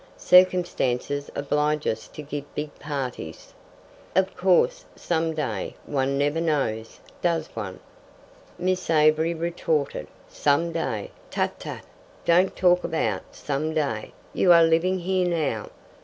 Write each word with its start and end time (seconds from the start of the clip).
Circumstances 0.17 1.29
oblige 1.35 1.85
us 1.85 2.07
to 2.07 2.23
give 2.23 2.55
big 2.55 2.73
parties. 2.79 3.53
Of 4.15 4.35
course, 4.35 4.83
some 4.95 5.35
day 5.35 5.75
one 5.85 6.17
never 6.17 6.41
knows, 6.41 6.99
does 7.21 7.49
one?" 7.55 7.79
Miss 8.57 8.89
Avery 8.89 9.35
retorted: 9.35 10.07
"Some 10.27 10.71
day! 10.71 11.11
Tcha! 11.29 11.51
tcha! 11.59 11.81
Don't 12.25 12.55
talk 12.55 12.83
about 12.83 13.35
some 13.35 13.75
day. 13.75 14.11
You 14.33 14.51
are 14.51 14.63
living 14.63 14.97
here 15.01 15.27
now." 15.27 15.69